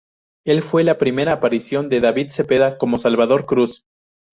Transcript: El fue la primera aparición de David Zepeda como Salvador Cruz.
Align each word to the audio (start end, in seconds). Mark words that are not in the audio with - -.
El 0.47 0.63
fue 0.63 0.83
la 0.83 0.97
primera 0.97 1.33
aparición 1.33 1.87
de 1.87 1.99
David 2.01 2.31
Zepeda 2.31 2.79
como 2.79 2.97
Salvador 2.97 3.45
Cruz. 3.45 3.85